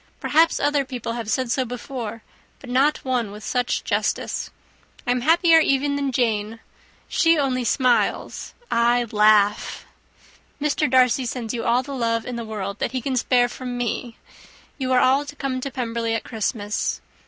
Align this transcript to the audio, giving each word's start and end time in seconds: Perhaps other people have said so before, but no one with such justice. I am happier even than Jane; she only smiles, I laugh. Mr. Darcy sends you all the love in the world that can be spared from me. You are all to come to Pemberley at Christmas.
Perhaps 0.19 0.59
other 0.59 0.83
people 0.83 1.13
have 1.13 1.29
said 1.29 1.51
so 1.51 1.63
before, 1.63 2.23
but 2.59 2.71
no 2.71 2.91
one 3.03 3.29
with 3.31 3.43
such 3.43 3.83
justice. 3.83 4.49
I 5.05 5.11
am 5.11 5.21
happier 5.21 5.59
even 5.59 5.95
than 5.95 6.11
Jane; 6.11 6.59
she 7.07 7.37
only 7.37 7.63
smiles, 7.63 8.55
I 8.71 9.05
laugh. 9.11 9.85
Mr. 10.59 10.89
Darcy 10.89 11.27
sends 11.27 11.53
you 11.53 11.65
all 11.65 11.83
the 11.83 11.93
love 11.93 12.25
in 12.25 12.35
the 12.35 12.43
world 12.45 12.79
that 12.79 12.89
can 12.89 13.01
be 13.13 13.15
spared 13.15 13.51
from 13.51 13.77
me. 13.77 14.17
You 14.79 14.91
are 14.91 14.99
all 14.99 15.23
to 15.23 15.35
come 15.35 15.61
to 15.61 15.69
Pemberley 15.69 16.15
at 16.15 16.23
Christmas. 16.23 16.99